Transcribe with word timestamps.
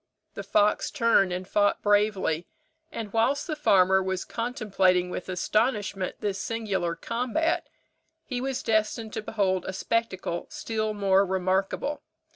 The 0.33 0.41
fox 0.41 0.89
turned 0.89 1.31
and 1.31 1.47
fought 1.47 1.83
bravely; 1.83 2.47
and 2.91 3.13
whilst 3.13 3.45
the 3.45 3.55
farmer 3.55 4.01
was 4.01 4.25
contemplating 4.25 5.11
with 5.11 5.29
astonishment 5.29 6.15
this 6.21 6.39
singular 6.39 6.95
combat, 6.95 7.67
he 8.25 8.41
was 8.41 8.63
destined 8.63 9.13
to 9.13 9.21
behold 9.21 9.63
a 9.67 9.73
spectacle 9.73 10.47
still 10.49 10.95
more 10.95 11.23
remarkable. 11.23 12.01